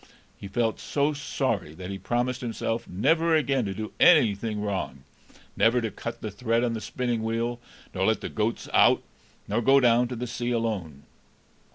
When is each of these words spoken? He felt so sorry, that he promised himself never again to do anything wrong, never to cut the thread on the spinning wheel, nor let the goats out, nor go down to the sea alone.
He 0.35 0.47
felt 0.47 0.79
so 0.79 1.13
sorry, 1.13 1.75
that 1.75 1.91
he 1.91 1.99
promised 1.99 2.41
himself 2.41 2.87
never 2.89 3.35
again 3.35 3.65
to 3.65 3.73
do 3.75 3.91
anything 3.99 4.59
wrong, 4.59 5.03
never 5.55 5.79
to 5.79 5.91
cut 5.91 6.21
the 6.21 6.31
thread 6.31 6.63
on 6.63 6.73
the 6.73 6.81
spinning 6.81 7.21
wheel, 7.21 7.59
nor 7.93 8.07
let 8.07 8.21
the 8.21 8.29
goats 8.29 8.67
out, 8.73 9.03
nor 9.47 9.61
go 9.61 9.79
down 9.79 10.07
to 10.07 10.15
the 10.15 10.25
sea 10.25 10.49
alone. 10.49 11.03